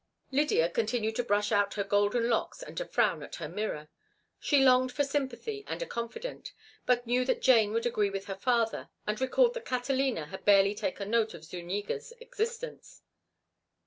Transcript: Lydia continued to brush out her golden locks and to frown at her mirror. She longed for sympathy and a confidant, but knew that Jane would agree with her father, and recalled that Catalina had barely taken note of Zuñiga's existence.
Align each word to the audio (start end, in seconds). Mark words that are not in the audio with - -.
Lydia 0.31 0.67
continued 0.67 1.15
to 1.17 1.23
brush 1.23 1.51
out 1.51 1.75
her 1.75 1.83
golden 1.83 2.27
locks 2.27 2.63
and 2.63 2.75
to 2.75 2.85
frown 2.85 3.21
at 3.21 3.35
her 3.35 3.47
mirror. 3.47 3.87
She 4.39 4.63
longed 4.65 4.91
for 4.91 5.03
sympathy 5.03 5.63
and 5.67 5.79
a 5.79 5.85
confidant, 5.85 6.53
but 6.87 7.05
knew 7.05 7.23
that 7.25 7.43
Jane 7.43 7.71
would 7.73 7.85
agree 7.85 8.09
with 8.09 8.25
her 8.25 8.33
father, 8.35 8.89
and 9.05 9.21
recalled 9.21 9.53
that 9.53 9.65
Catalina 9.65 10.25
had 10.25 10.43
barely 10.43 10.73
taken 10.73 11.11
note 11.11 11.35
of 11.35 11.41
Zuñiga's 11.45 12.13
existence. 12.19 13.03